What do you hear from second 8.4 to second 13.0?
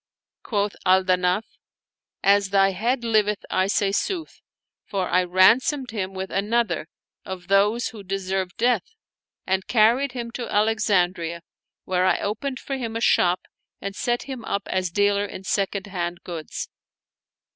death; and carried him to Alexandria where I opened for him a